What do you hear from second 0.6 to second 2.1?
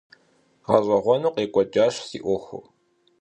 ГъэщӀэгъуэну къекӀуэкӀащ